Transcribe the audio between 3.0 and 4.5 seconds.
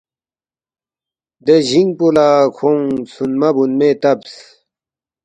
ژھونمہ بونموے تبس